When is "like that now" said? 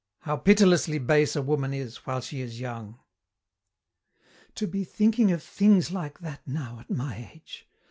5.91-6.79